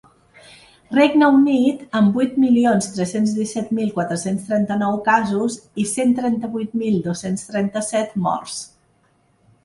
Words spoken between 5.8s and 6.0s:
i